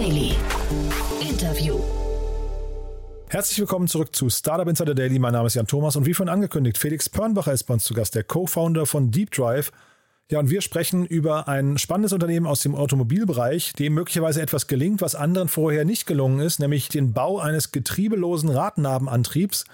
[0.00, 0.32] Daily.
[1.20, 1.78] Interview.
[3.28, 5.18] Herzlich willkommen zurück zu Startup Insider Daily.
[5.18, 7.92] Mein Name ist Jan Thomas und wie vorhin angekündigt, Felix Pörnbacher ist bei uns zu
[7.92, 9.72] Gast, der Co-Founder von Deep Drive.
[10.30, 15.02] Ja, und wir sprechen über ein spannendes Unternehmen aus dem Automobilbereich, dem möglicherweise etwas gelingt,
[15.02, 19.66] was anderen vorher nicht gelungen ist, nämlich den Bau eines getriebelosen Radnabenantriebs.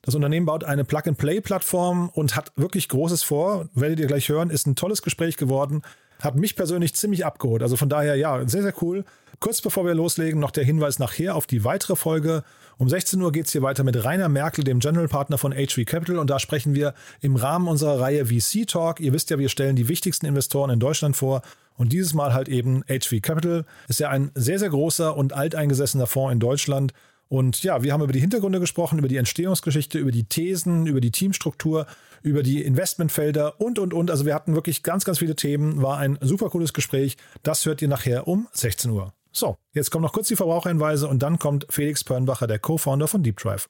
[0.00, 3.68] Das Unternehmen baut eine Plug-and-Play-Plattform und hat wirklich Großes vor.
[3.74, 5.82] Werdet ihr gleich hören, ist ein tolles Gespräch geworden.
[6.20, 7.62] Hat mich persönlich ziemlich abgeholt.
[7.62, 9.04] Also von daher, ja, sehr, sehr cool.
[9.44, 12.44] Kurz bevor wir loslegen, noch der Hinweis nachher auf die weitere Folge.
[12.78, 15.84] Um 16 Uhr geht es hier weiter mit Rainer Merkel, dem General Partner von HV
[15.84, 16.16] Capital.
[16.16, 19.00] Und da sprechen wir im Rahmen unserer Reihe VC Talk.
[19.00, 21.42] Ihr wisst ja, wir stellen die wichtigsten Investoren in Deutschland vor.
[21.76, 23.66] Und dieses Mal halt eben HV Capital.
[23.86, 26.94] Ist ja ein sehr, sehr großer und alteingesessener Fonds in Deutschland.
[27.28, 31.02] Und ja, wir haben über die Hintergründe gesprochen, über die Entstehungsgeschichte, über die Thesen, über
[31.02, 31.84] die Teamstruktur,
[32.22, 34.10] über die Investmentfelder und, und, und.
[34.10, 35.82] Also wir hatten wirklich ganz, ganz viele Themen.
[35.82, 37.18] War ein super cooles Gespräch.
[37.42, 39.12] Das hört ihr nachher um 16 Uhr.
[39.36, 43.24] So, jetzt kommen noch kurz die Verbraucherhinweise und dann kommt Felix Pörnbacher, der Co-Founder von
[43.24, 43.68] Deep Drive.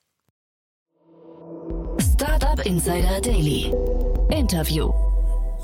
[1.99, 3.73] Startup Insider Daily.
[4.29, 4.93] Interview.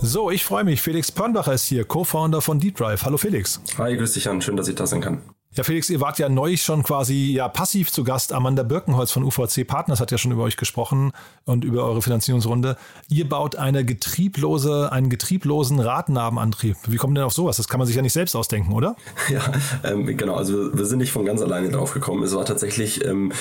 [0.01, 0.81] So, ich freue mich.
[0.81, 3.05] Felix Pörnbacher ist hier, Co-Founder von Deep Drive.
[3.05, 3.61] Hallo Felix.
[3.77, 4.41] Hi, grüß dich an.
[4.41, 5.23] Schön, dass ich da sein kann.
[5.57, 8.33] Ja, Felix, ihr wart ja neu schon quasi ja passiv zu Gast.
[8.33, 11.11] Amanda Birkenholz von UVC Partners hat ja schon über euch gesprochen
[11.45, 12.77] und über eure Finanzierungsrunde.
[13.09, 16.77] Ihr baut eine getrieblose, einen getrieblosen Radnabenantrieb.
[16.87, 17.57] Wie kommt denn auf sowas?
[17.57, 18.95] Das kann man sich ja nicht selbst ausdenken, oder?
[19.29, 19.43] Ja,
[19.85, 20.35] ähm, genau.
[20.35, 22.23] Also wir sind nicht von ganz alleine drauf gekommen.
[22.23, 23.33] Es war tatsächlich, ähm,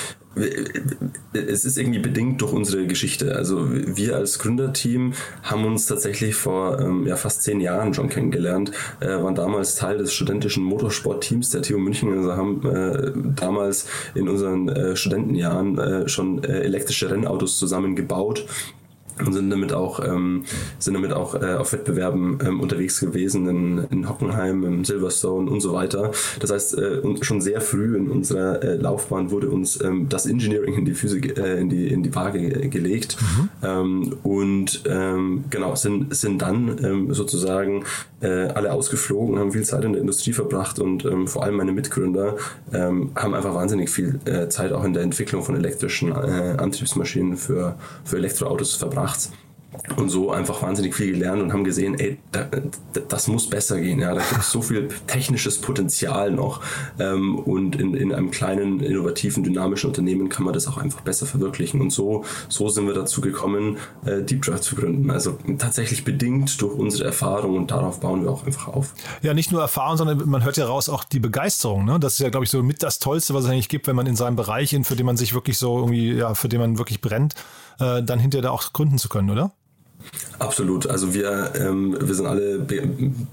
[1.32, 3.34] es ist irgendwie bedingt durch unsere Geschichte.
[3.34, 8.70] Also wir als Gründerteam haben uns tatsächlich vor ähm, ja, fast zehn Jahren schon kennengelernt,
[9.00, 12.16] äh, waren damals Teil des studentischen Motorsportteams der TU München.
[12.16, 18.46] Also haben äh, damals in unseren äh, Studentenjahren äh, schon äh, elektrische Rennautos zusammengebaut
[19.24, 20.44] und sind damit auch, ähm,
[20.78, 25.60] sind damit auch äh, auf Wettbewerben ähm, unterwegs gewesen in, in Hockenheim, im Silverstone und
[25.60, 26.12] so weiter.
[26.38, 30.74] Das heißt, äh, schon sehr früh in unserer äh, Laufbahn wurde uns ähm, das Engineering
[30.74, 33.16] in die Physik, äh, in die in die Waage gelegt
[33.62, 34.16] mhm.
[34.22, 37.84] und ähm, genau sind sind dann ähm, sozusagen
[38.20, 41.72] äh, alle ausgeflogen, haben viel Zeit in der Industrie verbracht und ähm, vor allem meine
[41.72, 42.36] Mitgründer
[42.72, 48.16] haben einfach wahnsinnig viel äh, Zeit auch in der Entwicklung von elektrischen Antriebsmaschinen für für
[48.16, 49.32] Elektroautos verbracht nachts
[49.96, 52.48] und so einfach wahnsinnig viel gelernt und haben gesehen, ey, da,
[53.08, 54.00] das muss besser gehen.
[54.00, 56.60] Ja, da gibt es so viel technisches Potenzial noch
[56.98, 61.26] ähm, und in, in einem kleinen, innovativen, dynamischen Unternehmen kann man das auch einfach besser
[61.26, 61.80] verwirklichen.
[61.80, 65.10] Und so, so sind wir dazu gekommen, äh, Deep Drive zu gründen.
[65.10, 68.94] Also tatsächlich bedingt durch unsere Erfahrung und darauf bauen wir auch einfach auf.
[69.22, 71.84] Ja, nicht nur Erfahrung, sondern man hört ja raus auch die Begeisterung.
[71.84, 72.00] Ne?
[72.00, 74.06] Das ist ja, glaube ich, so mit das Tollste, was es eigentlich gibt, wenn man
[74.06, 77.00] in seinem Bereich, für den man sich wirklich so irgendwie, ja, für den man wirklich
[77.00, 77.34] brennt,
[77.80, 79.52] äh, dann hinterher da auch gründen zu können, oder?
[80.38, 80.86] Absolut.
[80.88, 82.82] Also wir, ähm, wir sind alle be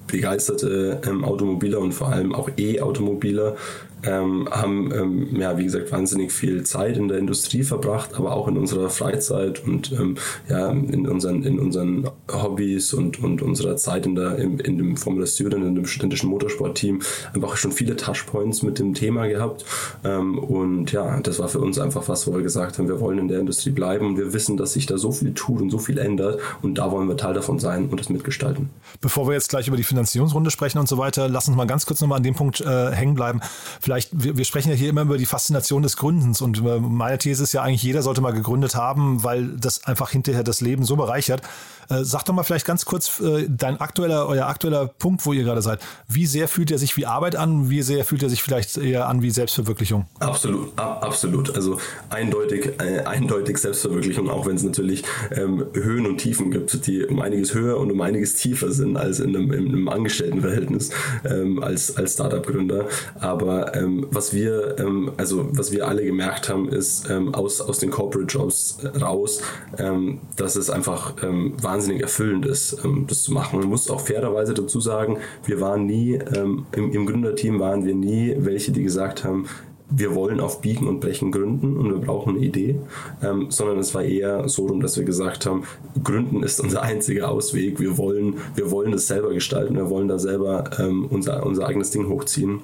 [0.08, 3.56] begeisterte ähm, Automobiler und vor allem auch E-Automobiler
[4.04, 8.48] ähm, haben ähm, ja wie gesagt wahnsinnig viel Zeit in der Industrie verbracht, aber auch
[8.48, 10.16] in unserer Freizeit und ähm,
[10.50, 14.98] ja in unseren in unseren Hobbys und und unserer Zeit in der in, in dem
[14.98, 17.02] Formula Student in dem studentischen Motorsportteam
[17.34, 19.66] einfach schon viele Touchpoints mit dem Thema gehabt
[20.04, 23.18] ähm, und ja das war für uns einfach was, wo wir gesagt haben, wir wollen
[23.18, 25.80] in der Industrie bleiben und wir wissen, dass sich da so viel tut und so
[25.80, 28.70] viel ändert und da wollen wir Teil davon sein und das mitgestalten.
[29.02, 31.86] Bevor wir jetzt gleich über die Finanzierungsrunde sprechen und so weiter, lass uns mal ganz
[31.86, 33.42] kurz nochmal an dem Punkt äh, hängen bleiben
[33.88, 37.18] vielleicht, wir, wir sprechen ja hier immer über die Faszination des Gründens und äh, meine
[37.18, 40.84] These ist ja eigentlich, jeder sollte mal gegründet haben, weil das einfach hinterher das Leben
[40.84, 41.42] so bereichert.
[41.90, 45.44] Äh, sag doch mal vielleicht ganz kurz äh, dein aktueller, euer aktueller Punkt, wo ihr
[45.44, 45.80] gerade seid.
[46.10, 47.70] Wie sehr fühlt er sich wie Arbeit an?
[47.70, 50.06] Wie sehr fühlt er sich vielleicht eher an wie Selbstverwirklichung?
[50.20, 51.56] Absolut, absolut.
[51.56, 57.06] Also eindeutig, äh, eindeutig Selbstverwirklichung, auch wenn es natürlich ähm, Höhen und Tiefen gibt, die
[57.06, 60.90] um einiges höher und um einiges tiefer sind als in einem, in einem Angestelltenverhältnis
[61.24, 62.88] ähm, als, als Startup-Gründer.
[63.22, 67.80] Aber ähm, was wir, ähm, also was wir alle gemerkt haben, ist ähm, aus, aus
[67.80, 69.42] den Corporate Jobs raus,
[69.78, 73.60] ähm, dass es einfach ähm, wahnsinnig erfüllend ist, ähm, das zu machen.
[73.60, 78.36] Man muss auch fairerweise dazu sagen, wir waren nie, im, im Gründerteam waren wir nie
[78.38, 79.48] welche, die gesagt haben,
[79.90, 82.80] wir wollen auf Biegen und Brechen gründen und wir brauchen eine Idee,
[83.24, 85.64] ähm, sondern es war eher so rum, dass wir gesagt haben,
[86.04, 87.80] Gründen ist unser einziger Ausweg.
[87.80, 91.92] Wir wollen, wir wollen das selber gestalten, wir wollen da selber ähm, unser, unser eigenes
[91.92, 92.62] Ding hochziehen.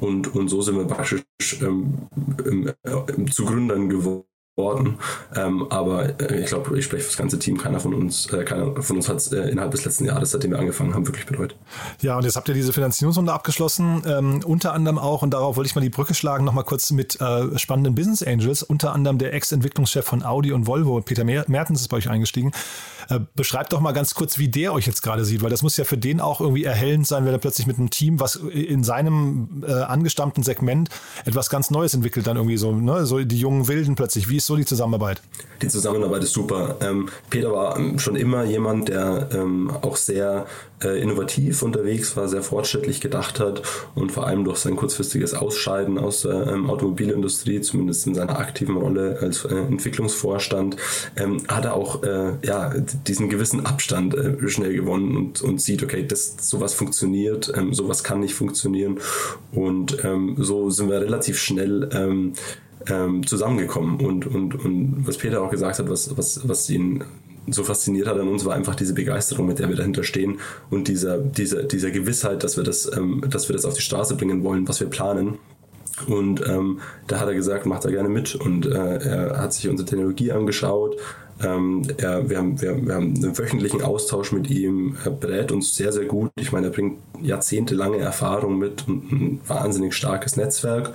[0.00, 1.24] Und, und so sind wir praktisch
[1.62, 2.08] ähm,
[2.84, 4.98] äh, zu Gründern geworden worden.
[5.34, 7.58] Ähm, aber äh, ich glaube, ich spreche für das ganze Team.
[7.58, 10.94] Keiner von uns, äh, uns hat es äh, innerhalb des letzten Jahres, seitdem wir angefangen
[10.94, 11.56] haben, wirklich bereut.
[12.00, 15.68] Ja, und jetzt habt ihr diese Finanzierungsrunde abgeschlossen, ähm, unter anderem auch, und darauf wollte
[15.68, 19.34] ich mal die Brücke schlagen, nochmal kurz mit äh, spannenden Business Angels, unter anderem der
[19.34, 22.52] Ex-Entwicklungschef von Audi und Volvo, Peter Mertens ist bei euch eingestiegen.
[23.08, 25.76] Äh, beschreibt doch mal ganz kurz, wie der euch jetzt gerade sieht, weil das muss
[25.76, 28.84] ja für den auch irgendwie erhellend sein, wenn er plötzlich mit einem Team, was in
[28.84, 30.90] seinem äh, angestammten Segment
[31.24, 34.28] etwas ganz Neues entwickelt, dann irgendwie so, ne, so die jungen Wilden plötzlich.
[34.28, 35.20] Wie ist so die Zusammenarbeit?
[35.62, 36.76] Die Zusammenarbeit ist super.
[36.80, 40.46] Ähm, Peter war ähm, schon immer jemand, der ähm, auch sehr
[40.82, 43.62] äh, innovativ unterwegs war, sehr fortschrittlich gedacht hat
[43.94, 48.76] und vor allem durch sein kurzfristiges Ausscheiden aus der ähm, Automobilindustrie, zumindest in seiner aktiven
[48.76, 50.76] Rolle als äh, Entwicklungsvorstand,
[51.16, 52.74] ähm, hat er auch äh, ja,
[53.06, 58.04] diesen gewissen Abstand äh, schnell gewonnen und, und sieht, okay, das, sowas funktioniert, ähm, sowas
[58.04, 58.98] kann nicht funktionieren
[59.52, 59.96] und
[60.36, 61.88] so sind wir relativ schnell
[62.88, 64.00] ähm, zusammengekommen.
[64.00, 67.04] Und, und, und was Peter auch gesagt hat, was, was, was ihn
[67.46, 70.38] so fasziniert hat an uns, war einfach diese Begeisterung, mit der wir dahinter stehen
[70.70, 74.16] und dieser, dieser, dieser Gewissheit, dass wir, das, ähm, dass wir das auf die Straße
[74.16, 75.38] bringen wollen, was wir planen.
[76.06, 78.34] Und ähm, da hat er gesagt, macht er gerne mit.
[78.34, 80.96] Und äh, er hat sich unsere Technologie angeschaut,
[81.42, 84.96] ähm, er, wir, haben, wir, wir, haben einen wöchentlichen Austausch mit ihm.
[85.04, 86.30] Er berät uns sehr, sehr gut.
[86.38, 90.92] Ich meine, er bringt jahrzehntelange Erfahrung mit und ein wahnsinnig starkes Netzwerk.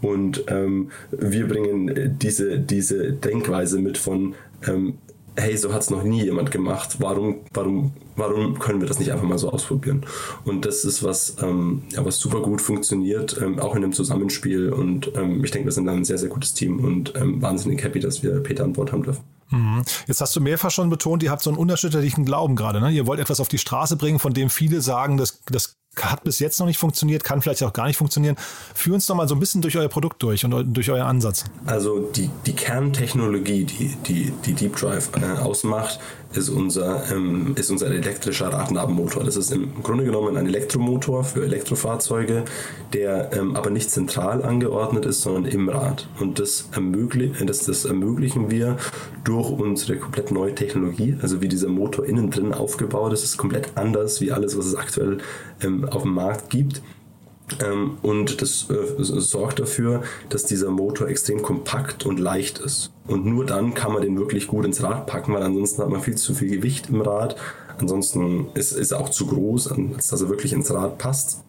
[0.00, 4.34] Und ähm, wir bringen diese, diese Denkweise mit von,
[4.66, 4.98] ähm,
[5.40, 6.96] hey, so hat es noch nie jemand gemacht.
[6.98, 10.06] Warum, warum, warum können wir das nicht einfach mal so ausprobieren?
[10.44, 14.72] Und das ist was, ähm, ja, was super gut funktioniert, ähm, auch in einem Zusammenspiel.
[14.72, 17.82] Und ähm, ich denke, wir sind dann ein sehr, sehr gutes Team und ähm, wahnsinnig
[17.82, 19.24] happy, dass wir Peter an Bord haben dürfen.
[19.50, 19.82] Mhm.
[20.06, 22.80] Jetzt hast du mehrfach schon betont, ihr habt so einen unerschütterlichen Glauben gerade.
[22.80, 22.90] Ne?
[22.90, 26.38] Ihr wollt etwas auf die Straße bringen, von dem viele sagen, das, das hat bis
[26.38, 28.36] jetzt noch nicht funktioniert, kann vielleicht auch gar nicht funktionieren.
[28.74, 31.44] Führ uns doch mal so ein bisschen durch euer Produkt durch und durch euren Ansatz.
[31.66, 35.98] Also die, die Kerntechnologie, die, die, die Deep Drive äh, ausmacht,
[36.32, 39.24] ist unser, ähm, ist unser elektrischer Radnabenmotor.
[39.24, 42.44] Das ist im Grunde genommen ein Elektromotor für Elektrofahrzeuge,
[42.92, 46.08] der ähm, aber nicht zentral angeordnet ist, sondern im Rad.
[46.20, 48.76] Und das, ermöglich, das, das ermöglichen wir
[49.24, 53.76] durch unsere komplett neue Technologie, also wie dieser Motor innen drin aufgebaut ist, ist komplett
[53.76, 55.18] anders wie alles, was es aktuell
[55.62, 56.82] ähm, auf dem Markt gibt.
[57.64, 62.92] Ähm, und das äh, sorgt dafür, dass dieser Motor extrem kompakt und leicht ist.
[63.06, 66.00] Und nur dann kann man den wirklich gut ins Rad packen, weil ansonsten hat man
[66.00, 67.36] viel zu viel Gewicht im Rad.
[67.78, 71.42] Ansonsten ist, ist er auch zu groß, dass er wirklich ins Rad passt.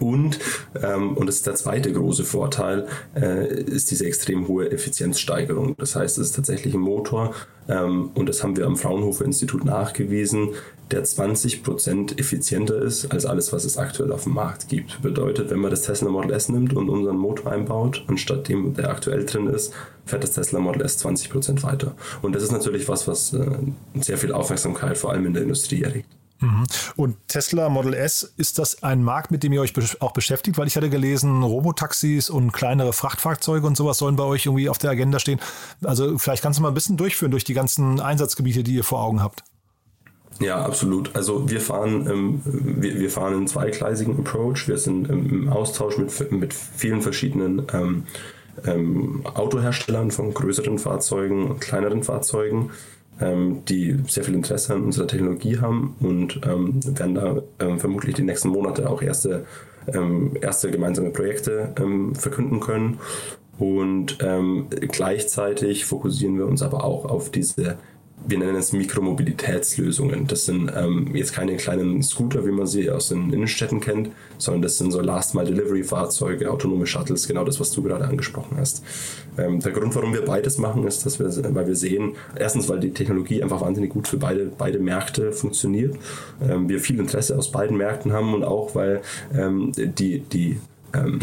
[0.00, 0.38] Und,
[0.82, 5.74] ähm, und das ist der zweite große Vorteil, äh, ist diese extrem hohe Effizienzsteigerung.
[5.78, 7.34] Das heißt, es ist tatsächlich ein Motor,
[7.68, 10.50] ähm, und das haben wir am Fraunhofer Institut nachgewiesen,
[10.90, 15.02] der 20 Prozent effizienter ist als alles, was es aktuell auf dem Markt gibt.
[15.02, 18.88] Bedeutet, wenn man das Tesla Model S nimmt und unseren Motor einbaut, anstatt dem, der
[18.88, 19.74] aktuell drin ist,
[20.06, 21.94] fährt das Tesla Model S 20 Prozent weiter.
[22.22, 23.58] Und das ist natürlich was, was äh,
[24.00, 26.08] sehr viel Aufmerksamkeit vor allem in der Industrie erregt.
[26.40, 26.66] Mhm.
[26.96, 30.56] Und Tesla Model S, ist das ein Markt, mit dem ihr euch auch beschäftigt?
[30.58, 34.78] Weil ich hatte gelesen, Robotaxis und kleinere Frachtfahrzeuge und sowas sollen bei euch irgendwie auf
[34.78, 35.40] der Agenda stehen.
[35.82, 39.02] Also vielleicht kannst du mal ein bisschen durchführen durch die ganzen Einsatzgebiete, die ihr vor
[39.02, 39.42] Augen habt.
[40.40, 41.16] Ja, absolut.
[41.16, 44.68] Also wir fahren, ähm, wir, wir, fahren einen zweigleisigen Approach.
[44.68, 48.04] Wir sind im Austausch mit, mit vielen verschiedenen ähm,
[48.64, 52.70] ähm, Autoherstellern von größeren Fahrzeugen und kleineren Fahrzeugen
[53.20, 58.14] ähm, die sehr viel Interesse an unserer Technologie haben und ähm, werden da ähm, vermutlich
[58.14, 59.44] die nächsten Monate auch erste,
[59.92, 62.98] ähm, erste gemeinsame Projekte ähm, verkünden können.
[63.58, 67.78] Und ähm, gleichzeitig fokussieren wir uns aber auch auf diese
[68.26, 70.26] wir nennen es Mikromobilitätslösungen.
[70.26, 74.62] Das sind ähm, jetzt keine kleinen Scooter, wie man sie aus den Innenstädten kennt, sondern
[74.62, 78.84] das sind so Last-Mile-Delivery-Fahrzeuge, autonome Shuttles, genau das, was du gerade angesprochen hast.
[79.38, 82.80] Ähm, der Grund, warum wir beides machen, ist, dass wir, weil wir sehen, erstens, weil
[82.80, 85.96] die Technologie einfach wahnsinnig gut für beide, beide Märkte funktioniert,
[86.42, 89.00] ähm, wir viel Interesse aus beiden Märkten haben und auch, weil
[89.34, 90.58] ähm, die, die
[90.94, 91.20] ähm,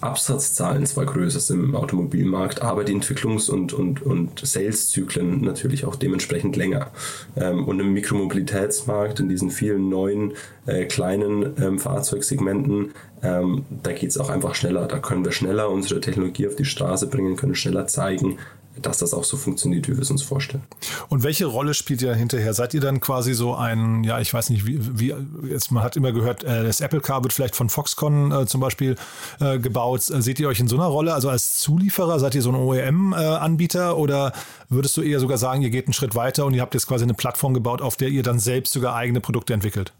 [0.00, 5.96] Absatzzahlen zwar größer sind im Automobilmarkt, aber die Entwicklungs- und, und, und Sales-Zyklen natürlich auch
[5.96, 6.90] dementsprechend länger.
[7.36, 10.34] Ähm, und im Mikromobilitätsmarkt, in diesen vielen neuen
[10.66, 12.92] äh, kleinen ähm, Fahrzeugsegmenten,
[13.22, 14.86] ähm, da geht es auch einfach schneller.
[14.86, 18.38] Da können wir schneller unsere Technologie auf die Straße bringen, können schneller zeigen,
[18.82, 20.62] dass das auch so funktioniert, wie wir es uns vorstellen.
[21.08, 22.54] Und welche Rolle spielt ihr hinterher?
[22.54, 25.14] Seid ihr dann quasi so ein, ja, ich weiß nicht, wie, wie
[25.48, 28.60] jetzt, man hat immer gehört, äh, das Apple Car wird vielleicht von Foxconn äh, zum
[28.60, 28.96] Beispiel
[29.40, 30.08] äh, gebaut.
[30.10, 32.56] Äh, seht ihr euch in so einer Rolle, also als Zulieferer, seid ihr so ein
[32.56, 34.32] OEM-Anbieter oder
[34.68, 37.04] würdest du eher sogar sagen, ihr geht einen Schritt weiter und ihr habt jetzt quasi
[37.04, 39.92] eine Plattform gebaut, auf der ihr dann selbst sogar eigene Produkte entwickelt?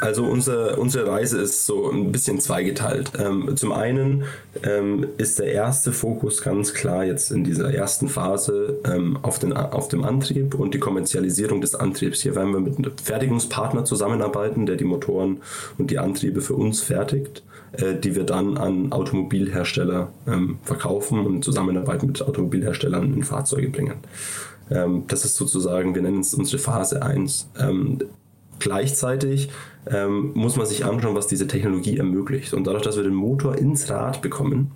[0.00, 3.12] Also unser, unsere Reise ist so ein bisschen zweigeteilt.
[3.18, 4.24] Ähm, zum einen
[4.62, 9.52] ähm, ist der erste Fokus ganz klar jetzt in dieser ersten Phase ähm, auf, den,
[9.52, 12.22] auf dem Antrieb und die Kommerzialisierung des Antriebs.
[12.22, 15.42] Hier werden wir mit einem Fertigungspartner zusammenarbeiten, der die Motoren
[15.76, 17.42] und die Antriebe für uns fertigt,
[17.72, 23.68] äh, die wir dann an Automobilhersteller ähm, verkaufen und in Zusammenarbeit mit Automobilherstellern in Fahrzeuge
[23.68, 23.98] bringen.
[24.70, 27.50] Ähm, das ist sozusagen, wir nennen es unsere Phase 1.
[28.60, 29.50] Gleichzeitig
[29.90, 32.54] ähm, muss man sich anschauen, was diese Technologie ermöglicht.
[32.54, 34.70] Und dadurch, dass wir den Motor ins Rad bekommen,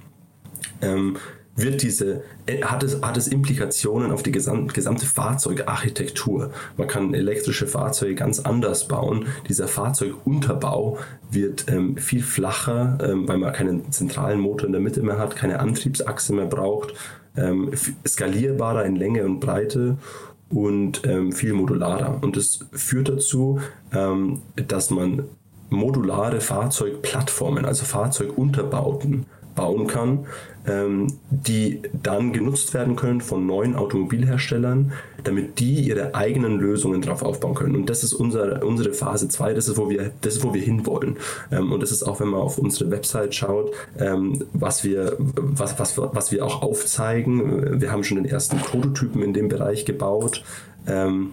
[0.83, 1.17] ähm,
[1.57, 6.51] wird diese, äh, hat es, hat es Implikationen auf die gesamte, gesamte Fahrzeugarchitektur.
[6.77, 9.27] Man kann elektrische Fahrzeuge ganz anders bauen.
[9.49, 10.99] Dieser Fahrzeugunterbau
[11.31, 15.37] wird ähm, viel flacher, ähm, weil man keinen zentralen Motor in der Mitte mehr hat,
[15.37, 16.95] keine Antriebsachse mehr braucht,
[17.37, 17.71] ähm,
[18.07, 19.99] skalierbarer in Länge und Breite
[20.55, 22.19] und ähm, viel modularer.
[22.23, 23.61] Und das führt dazu,
[23.93, 25.25] ähm, dass man
[25.69, 30.27] modulare Fahrzeugplattformen, also Fahrzeugunterbauten bauen kann,
[30.67, 34.93] ähm, die dann genutzt werden können von neuen Automobilherstellern,
[35.23, 37.77] damit die ihre eigenen Lösungen darauf aufbauen können.
[37.77, 40.63] Und das ist unser, unsere Phase 2, das ist, wo wir, das ist, wo wir
[40.63, 41.17] hinwollen.
[41.51, 45.79] Ähm, und das ist auch, wenn man auf unsere Website schaut, ähm, was, wir, was,
[45.79, 47.81] was, was wir auch aufzeigen.
[47.81, 50.43] Wir haben schon den ersten Prototypen in dem Bereich gebaut.
[50.87, 51.33] Ähm,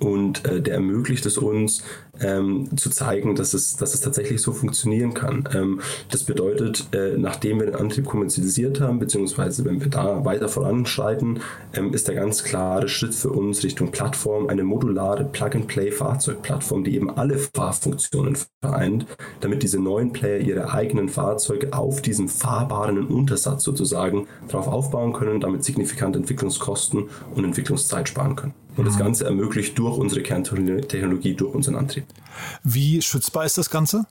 [0.00, 1.82] und äh, der ermöglicht es uns
[2.20, 5.48] ähm, zu zeigen, dass es, dass es tatsächlich so funktionieren kann.
[5.54, 10.48] Ähm, das bedeutet, äh, nachdem wir den Antrieb kommerzialisiert haben, beziehungsweise wenn wir da weiter
[10.48, 11.40] voranschreiten,
[11.74, 17.10] ähm, ist der ganz klare Schritt für uns Richtung Plattform eine modulare Plug-and-Play-Fahrzeugplattform, die eben
[17.10, 19.06] alle Fahrfunktionen vereint,
[19.40, 25.40] damit diese neuen Player ihre eigenen Fahrzeuge auf diesem fahrbaren Untersatz sozusagen darauf aufbauen können,
[25.40, 28.63] damit signifikant Entwicklungskosten und Entwicklungszeit sparen können.
[28.76, 29.00] Und das mhm.
[29.00, 32.04] Ganze ermöglicht durch unsere Kerntechnologie, durch unseren Antrieb.
[32.62, 34.06] Wie schützbar ist das Ganze?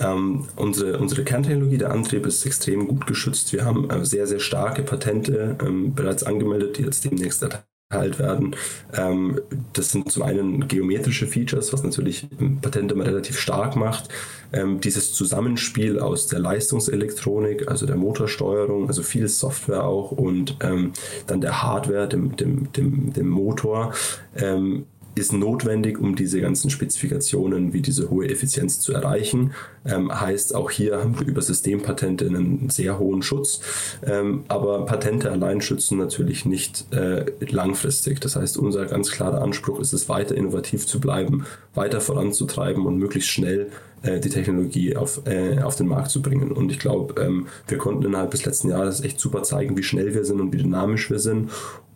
[0.00, 3.52] Ähm, unsere, unsere Kerntechnologie, der Antrieb ist extrem gut geschützt.
[3.52, 7.42] Wir haben äh, sehr, sehr starke Patente ähm, bereits angemeldet, die jetzt demnächst
[7.90, 8.56] erteilt werden.
[8.96, 9.40] Ähm,
[9.72, 12.26] das sind zum einen geometrische Features, was natürlich
[12.60, 14.08] Patent immer relativ stark macht.
[14.52, 20.92] Ähm, dieses Zusammenspiel aus der Leistungselektronik, also der Motorsteuerung, also viel Software auch und ähm,
[21.26, 23.92] dann der Hardware, dem, dem, dem, dem Motor,
[24.36, 29.52] ähm, ist notwendig, um diese ganzen Spezifikationen wie diese hohe Effizienz zu erreichen.
[29.84, 33.60] Ähm, heißt, auch hier haben wir über Systempatente einen sehr hohen Schutz.
[34.04, 38.20] Ähm, aber Patente allein schützen natürlich nicht äh, langfristig.
[38.20, 42.98] Das heißt, unser ganz klarer Anspruch ist es, weiter innovativ zu bleiben, weiter voranzutreiben und
[42.98, 43.70] möglichst schnell
[44.04, 46.52] äh, die Technologie auf, äh, auf den Markt zu bringen.
[46.52, 50.14] Und ich glaube, ähm, wir konnten innerhalb des letzten Jahres echt super zeigen, wie schnell
[50.14, 51.50] wir sind und wie dynamisch wir sind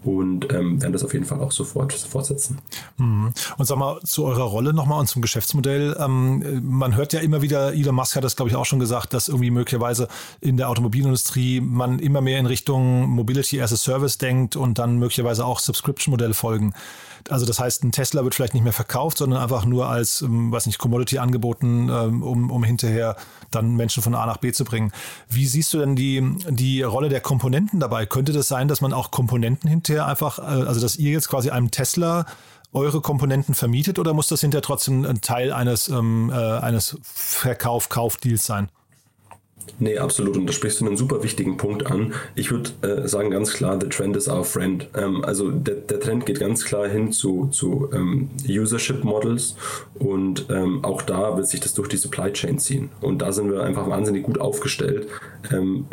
[0.04, 2.58] und ähm, werden das auf jeden Fall auch sofort fortsetzen.
[2.98, 3.32] Mhm.
[3.56, 5.96] Und sag mal, zu eurer Rolle nochmal und zum Geschäftsmodell.
[5.98, 9.12] Ähm, man hört ja immer wieder, Elon Musk hat das, glaube ich, auch schon gesagt,
[9.12, 10.08] dass irgendwie möglicherweise
[10.40, 14.98] in der Automobilindustrie man immer mehr in Richtung Mobility as a Service denkt und dann
[14.98, 16.74] möglicherweise auch Subscription-Modelle folgen.
[17.28, 20.52] Also das heißt, ein Tesla wird vielleicht nicht mehr verkauft, sondern einfach nur als, ähm,
[20.52, 23.16] weiß nicht, Commodity angeboten, ähm, um, um hinterher
[23.50, 24.92] dann Menschen von A nach B zu bringen.
[25.28, 28.06] Wie siehst du denn die, die Rolle der Komponenten dabei?
[28.06, 31.50] Könnte das sein, dass man auch Komponenten hinterher einfach, äh, also dass ihr jetzt quasi
[31.50, 32.26] einem Tesla
[32.72, 38.44] eure Komponenten vermietet oder muss das hinterher trotzdem ein Teil eines, ähm, äh, eines Verkauf-Kauf-Deals
[38.44, 38.70] sein?
[39.78, 40.36] Nee, absolut.
[40.36, 42.14] Und da sprichst du einen super wichtigen Punkt an.
[42.34, 44.88] Ich würde äh, sagen ganz klar, the trend is our friend.
[44.96, 49.56] Ähm, also der, der, Trend geht ganz klar hin zu, zu ähm, Usership Models
[49.98, 52.90] und ähm, auch da wird sich das durch die Supply Chain ziehen.
[53.00, 55.08] Und da sind wir einfach wahnsinnig gut aufgestellt,
[55.52, 55.86] ähm,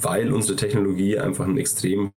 [0.00, 2.12] weil unsere Technologie einfach einen extrem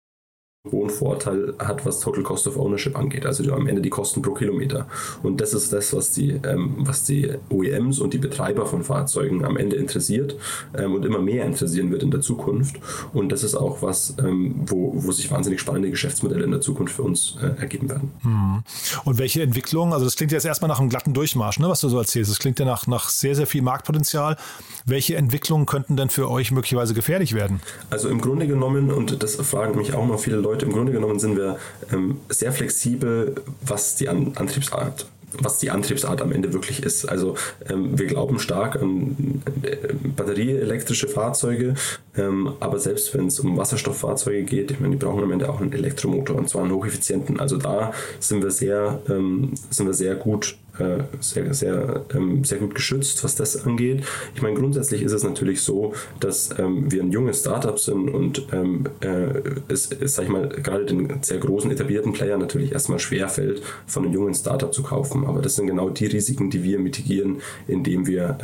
[0.71, 4.33] hohen Vorteil hat, was Total Cost of Ownership angeht, also am Ende die Kosten pro
[4.33, 4.87] Kilometer.
[5.23, 9.45] Und das ist das, was die, ähm, was die OEMs und die Betreiber von Fahrzeugen
[9.45, 10.35] am Ende interessiert
[10.77, 12.77] ähm, und immer mehr interessieren wird in der Zukunft.
[13.13, 16.95] Und das ist auch was, ähm, wo, wo sich wahnsinnig spannende Geschäftsmodelle in der Zukunft
[16.95, 18.11] für uns äh, ergeben werden.
[18.21, 18.63] Hm.
[19.03, 21.89] Und welche Entwicklung, also das klingt jetzt erstmal nach einem glatten Durchmarsch, ne, was du
[21.89, 22.31] so erzählst.
[22.31, 24.37] Das klingt ja nach, nach sehr, sehr viel Marktpotenzial.
[24.85, 27.61] Welche Entwicklungen könnten denn für euch möglicherweise gefährlich werden?
[27.89, 31.19] Also im Grunde genommen, und das fragen mich auch noch viele Leute, im Grunde genommen
[31.19, 31.57] sind wir
[31.91, 35.07] ähm, sehr flexibel, was die An Antriebsart
[35.41, 37.05] was die Antriebsart am Ende wirklich ist.
[37.05, 37.35] Also
[37.69, 39.75] ähm, wir glauben stark an äh,
[40.15, 41.75] batterieelektrische Fahrzeuge,
[42.17, 45.59] Ähm, aber selbst wenn es um Wasserstofffahrzeuge geht, ich meine, die brauchen am Ende auch
[45.59, 47.41] einen Elektromotor und zwar einen hocheffizienten.
[47.41, 52.59] Also da sind wir sehr, ähm, sind wir sehr gut äh, sehr, sehr, ähm, sehr
[52.59, 54.03] gut geschützt, was das angeht.
[54.35, 58.47] Ich meine, grundsätzlich ist es natürlich so, dass ähm, wir ein junges Startup sind und
[58.51, 63.61] ähm, äh, es, sag ich mal, gerade den sehr großen etablierten Player natürlich erstmal schwerfällt,
[63.87, 65.25] von einem jungen Startup zu kaufen.
[65.25, 68.37] Aber das sind genau die Risiken, die wir mitigieren, indem wir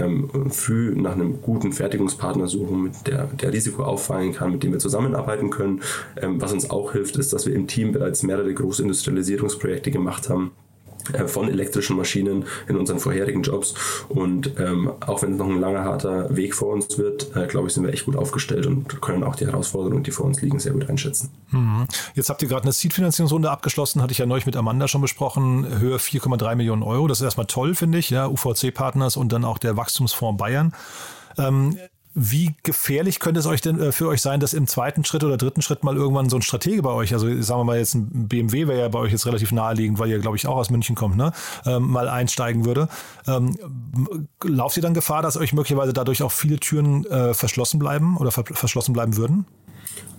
[0.50, 4.80] früh nach einem guten Fertigungspartner suchen, mit der, der Risiko auffallen kann, mit dem wir
[4.80, 5.82] zusammenarbeiten können.
[6.22, 10.52] Was uns auch hilft, ist, dass wir im Team bereits mehrere Großindustrialisierungsprojekte gemacht haben
[11.28, 13.74] von elektrischen Maschinen in unseren vorherigen Jobs.
[14.10, 17.68] Und ähm, auch wenn es noch ein langer, harter Weg vor uns wird, äh, glaube
[17.68, 20.60] ich, sind wir echt gut aufgestellt und können auch die Herausforderungen, die vor uns liegen,
[20.60, 21.30] sehr gut einschätzen.
[21.52, 21.88] Mhm.
[22.16, 25.80] Jetzt habt ihr gerade eine Seed-Finanzierungsrunde abgeschlossen, hatte ich ja neulich mit Amanda schon besprochen,
[25.80, 27.08] Höhe 4,3 Millionen Euro.
[27.08, 30.74] Das ist erstmal toll, finde ich, ja, UVC-Partners und dann auch der Wachstumsfonds Bayern.
[31.38, 31.78] Ähm,
[32.14, 35.38] wie gefährlich könnte es euch denn äh, für euch sein, dass im zweiten Schritt oder
[35.38, 38.28] dritten Schritt mal irgendwann so ein Stratege bei euch, also sagen wir mal jetzt ein
[38.28, 40.96] BMW wäre ja bei euch jetzt relativ naheliegend, weil ihr glaube ich auch aus München
[40.96, 41.32] kommt, ne,
[41.66, 42.90] ähm, mal einsteigen würde.
[43.28, 43.58] Ähm,
[44.44, 48.32] lauft ihr dann Gefahr, dass euch möglicherweise dadurch auch viele Türen äh, verschlossen bleiben oder
[48.32, 49.46] ver verschlossen bleiben würden?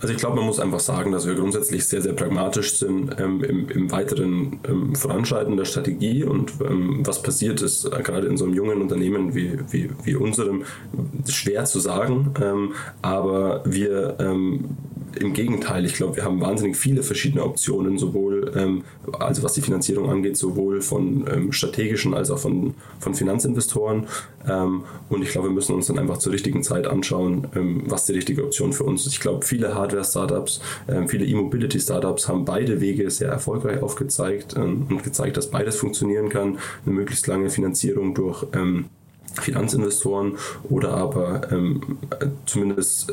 [0.03, 3.45] Also ich glaube, man muss einfach sagen, dass wir grundsätzlich sehr, sehr pragmatisch sind ähm,
[3.45, 6.25] im, im, weiteren ähm, Voranschreiten der Strategie.
[6.25, 10.17] Und ähm, was passiert ist, äh, gerade in so einem jungen Unternehmen wie, wie, wie
[10.17, 10.65] unserem,
[11.29, 14.77] schwer zu sagen, ähm, aber wir ähm,
[15.17, 18.85] im Gegenteil, ich glaube, wir haben wahnsinnig viele verschiedene Optionen, sowohl ähm,
[19.19, 24.07] also was die Finanzierung angeht, sowohl von ähm, strategischen als auch von, von Finanzinvestoren.
[24.49, 28.07] Ähm, und ich glaube, wir müssen uns dann einfach zur richtigen Zeit anschauen, ähm, was
[28.07, 29.15] die richtige Option für uns ist.
[29.15, 35.03] Ich glaube, viele Hardware-Startups, ähm, viele E-Mobility-Startups haben beide Wege sehr erfolgreich aufgezeigt ähm, und
[35.03, 36.59] gezeigt, dass beides funktionieren kann.
[36.85, 38.47] Eine möglichst lange Finanzierung durch
[39.41, 40.37] Finanzinvestoren
[40.69, 41.43] oder aber
[42.47, 43.13] zumindest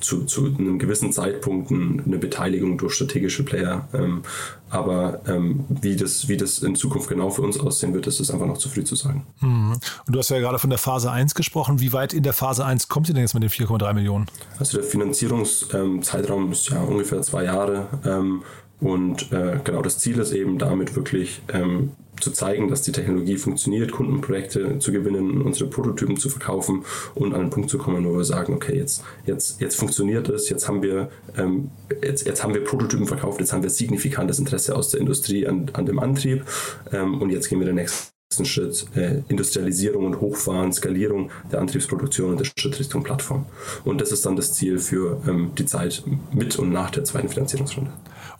[0.00, 3.88] zu, zu einem gewissen Zeitpunkt eine Beteiligung durch strategische Player.
[3.92, 4.22] Ähm,
[4.70, 8.30] aber ähm, wie, das, wie das in Zukunft genau für uns aussehen wird, ist es
[8.30, 9.26] einfach noch zu früh zu sagen.
[9.40, 9.72] Mhm.
[10.06, 11.80] Und du hast ja gerade von der Phase 1 gesprochen.
[11.80, 14.26] Wie weit in der Phase 1 kommt ihr denn jetzt mit den 4,3 Millionen?
[14.58, 18.38] Also der Finanzierungszeitraum ist ja ungefähr zwei Jahre.
[18.80, 23.36] Und äh, genau das Ziel ist eben damit wirklich ähm, zu zeigen, dass die Technologie
[23.36, 26.84] funktioniert, Kundenprojekte zu gewinnen, unsere Prototypen zu verkaufen
[27.14, 30.48] und an einen Punkt zu kommen, wo wir sagen, okay, jetzt, jetzt, jetzt funktioniert es,
[30.48, 31.70] jetzt haben wir, ähm,
[32.02, 35.70] jetzt, jetzt haben wir Prototypen verkauft, jetzt haben wir signifikantes Interesse aus der Industrie an,
[35.72, 36.44] an dem Antrieb
[36.92, 42.30] ähm, und jetzt gehen wir den nächsten Schritt äh, Industrialisierung und Hochfahren, Skalierung der Antriebsproduktion
[42.30, 43.46] und der Schritt Richtung Plattform.
[43.84, 47.28] Und das ist dann das Ziel für ähm, die Zeit mit und nach der zweiten
[47.28, 47.90] Finanzierungsrunde.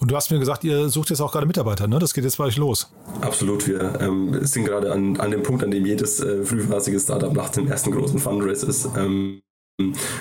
[0.00, 1.98] Und du hast mir gesagt, ihr sucht jetzt auch gerade Mitarbeiter, ne?
[1.98, 2.90] Das geht jetzt euch los.
[3.20, 3.68] Absolut.
[3.68, 7.50] Wir ähm, sind gerade an, an dem Punkt, an dem jedes äh, frühphasige Startup nach
[7.50, 8.88] dem ersten großen Fundraise ist.
[8.96, 9.42] Ähm,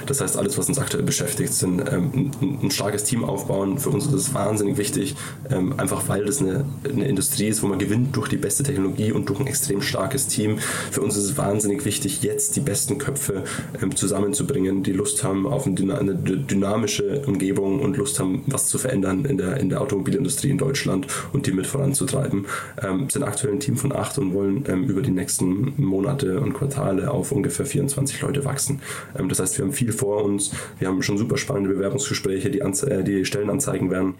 [0.05, 3.77] das heißt, alles, was uns aktuell beschäftigt, sind ähm, ein, starkes Team aufbauen.
[3.77, 5.15] Für uns ist es wahnsinnig wichtig,
[5.49, 9.11] ähm, einfach weil das eine, eine, Industrie ist, wo man gewinnt durch die beste Technologie
[9.11, 10.59] und durch ein extrem starkes Team.
[10.91, 13.43] Für uns ist es wahnsinnig wichtig, jetzt die besten Köpfe
[13.81, 19.25] ähm, zusammenzubringen, die Lust haben auf eine, dynamische Umgebung und Lust haben, was zu verändern
[19.25, 22.45] in der, in der Automobilindustrie in Deutschland und die mit voranzutreiben.
[22.81, 26.53] Ähm, sind aktuell ein Team von acht und wollen ähm, über die nächsten Monate und
[26.53, 28.81] Quartale auf ungefähr 24 Leute wachsen.
[29.17, 30.51] Ähm, das heißt, heißt, wir haben viel vor uns.
[30.77, 34.15] Wir haben schon super spannende Bewerbungsgespräche, die, Anze äh, die Stellenanzeigen werden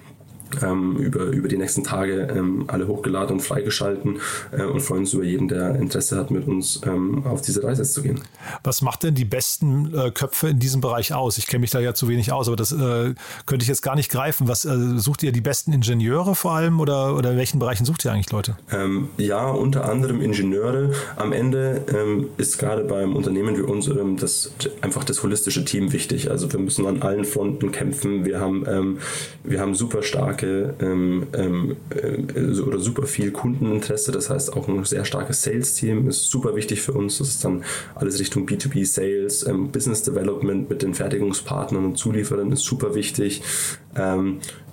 [0.63, 4.19] ähm, über, über die nächsten Tage ähm, alle hochgeladen und freigeschalten
[4.51, 7.83] äh, und freuen uns über jeden, der Interesse hat, mit uns ähm, auf diese Reise
[7.83, 8.21] zu gehen.
[8.63, 11.37] Was macht denn die besten äh, Köpfe in diesem Bereich aus?
[11.37, 13.13] Ich kenne mich da ja zu wenig aus, aber das äh,
[13.45, 14.47] könnte ich jetzt gar nicht greifen.
[14.47, 18.05] Was äh, sucht ihr die besten Ingenieure vor allem oder, oder in welchen Bereichen sucht
[18.05, 18.57] ihr eigentlich Leute?
[18.71, 20.91] Ähm, ja, unter anderem Ingenieure.
[21.15, 26.31] Am Ende ähm, ist gerade beim Unternehmen wie unserem das einfach das holistische Team wichtig.
[26.31, 28.25] Also wir müssen an allen Fronten kämpfen.
[28.25, 28.97] Wir haben, ähm,
[29.43, 34.11] wir haben super stark starke ähm, ähm, äh, oder super viel Kundeninteresse.
[34.11, 37.17] Das heißt, auch ein sehr starkes Sales-Team ist super wichtig für uns.
[37.17, 37.63] Das ist dann
[37.95, 43.41] alles Richtung B2B-Sales, ähm, Business Development mit den Fertigungspartnern und Zulieferern ist super wichtig.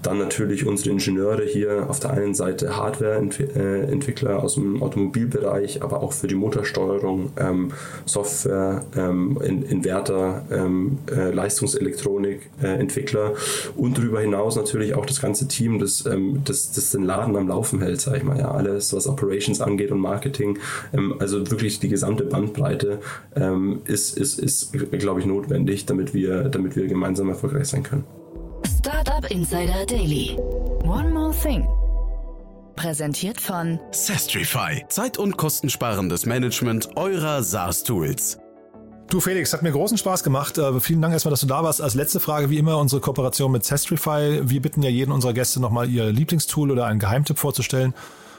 [0.02, 6.12] Dann natürlich unsere Ingenieure hier auf der einen Seite Hardware-Entwickler aus dem Automobilbereich, aber auch
[6.12, 7.72] für die Motorsteuerung, ähm,
[8.04, 15.78] Software, ähm, Inverter, ähm, äh, Leistungselektronik-Entwickler äh, und darüber hinaus natürlich auch das ganze Team,
[15.78, 18.38] das, ähm, das, das den Laden am Laufen hält, sag ich mal.
[18.38, 20.58] Ja, alles, was Operations angeht und Marketing,
[20.92, 23.00] ähm, also wirklich die gesamte Bandbreite
[23.34, 28.04] ähm, ist, ist, ist glaube ich, notwendig, damit wir, damit wir gemeinsam erfolgreich sein können.
[28.86, 30.36] Startup Insider Daily.
[30.84, 31.66] One more thing.
[32.76, 34.84] Präsentiert von Sestrify.
[34.88, 38.38] Zeit- und kostensparendes Management eurer SaaS-Tools.
[39.10, 40.56] Du Felix, hat mir großen Spaß gemacht.
[40.58, 41.82] Äh, vielen Dank erstmal, dass du da warst.
[41.82, 44.42] Als letzte Frage wie immer unsere Kooperation mit Sestrify.
[44.44, 47.92] Wir bitten ja jeden unserer Gäste nochmal ihr Lieblingstool oder einen Geheimtipp vorzustellen.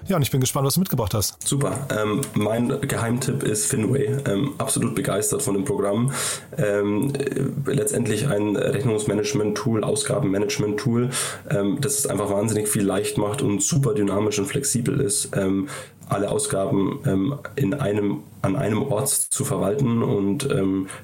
[0.05, 1.47] Ja, und ich bin gespannt, was du mitgebracht hast.
[1.47, 1.87] Super.
[1.89, 4.17] Ähm, mein Geheimtipp ist Finway.
[4.25, 6.11] Ähm, absolut begeistert von dem Programm.
[6.57, 11.09] Ähm, äh, letztendlich ein Rechnungsmanagement-Tool, Ausgabenmanagement-Tool,
[11.49, 15.35] ähm, das es einfach wahnsinnig viel leicht macht und super dynamisch und flexibel ist.
[15.35, 15.67] Ähm,
[16.09, 20.47] alle Ausgaben ähm, in einem, an einem Ort zu verwalten und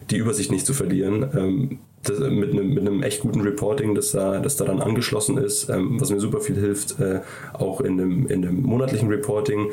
[0.10, 4.39] die Übersicht nicht zu verlieren das, mit, einem, mit einem echt guten Reporting, das da,
[4.39, 7.22] das da dann angeschlossen ist, ähm, was mir super viel hilft, äh,
[7.54, 9.72] auch in dem, in dem monatlichen Reporting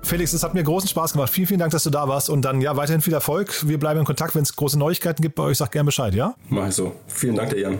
[0.02, 1.30] Felix, es hat mir großen Spaß gemacht.
[1.30, 3.66] Vielen, vielen Dank, dass du da warst und dann ja weiterhin viel Erfolg.
[3.66, 5.58] Wir bleiben in Kontakt, wenn es große Neuigkeiten gibt bei euch.
[5.58, 6.36] Sag gerne Bescheid, ja?
[6.50, 6.94] Mach ich so.
[7.08, 7.80] Vielen Dank, der Jan.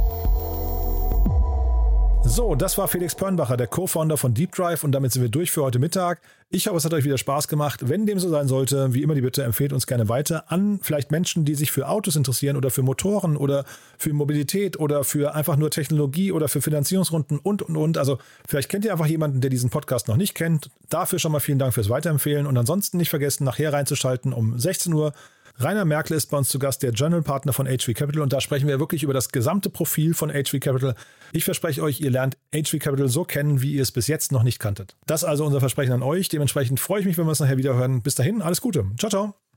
[2.33, 5.51] So, das war Felix Pörnbacher, der Co-Founder von Deep Drive und damit sind wir durch
[5.51, 6.21] für heute Mittag.
[6.49, 7.89] Ich hoffe, es hat euch wieder Spaß gemacht.
[7.89, 11.11] Wenn dem so sein sollte, wie immer die Bitte, empfehlt uns gerne weiter an vielleicht
[11.11, 13.65] Menschen, die sich für Autos interessieren oder für Motoren oder
[13.97, 17.97] für Mobilität oder für einfach nur Technologie oder für Finanzierungsrunden und, und, und.
[17.97, 18.17] Also
[18.47, 20.69] vielleicht kennt ihr einfach jemanden, der diesen Podcast noch nicht kennt.
[20.87, 24.93] Dafür schon mal vielen Dank fürs Weiterempfehlen und ansonsten nicht vergessen, nachher reinzuschalten um 16
[24.93, 25.11] Uhr
[25.57, 28.41] Rainer Merkel ist bei uns zu Gast, der General Partner von HV Capital und da
[28.41, 30.95] sprechen wir wirklich über das gesamte Profil von HV Capital.
[31.31, 34.43] Ich verspreche euch, ihr lernt HV Capital so kennen, wie ihr es bis jetzt noch
[34.43, 34.95] nicht kanntet.
[35.05, 36.29] Das ist also unser Versprechen an euch.
[36.29, 38.01] Dementsprechend freue ich mich, wenn wir es nachher wieder hören.
[38.01, 38.85] Bis dahin, alles Gute.
[38.97, 39.50] Ciao, ciao.